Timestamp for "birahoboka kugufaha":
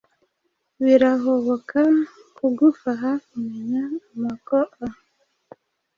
0.83-3.11